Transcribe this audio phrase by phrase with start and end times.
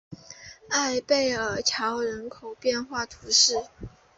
[0.69, 3.67] 埃贝尔桥人口变化图示